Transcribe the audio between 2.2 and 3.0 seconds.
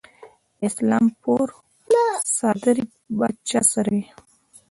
څادرې